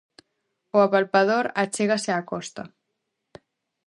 O 0.75 0.77
Apalpador 0.87 1.45
achégase 1.61 2.09
á 2.17 2.19
Costa. 2.31 2.63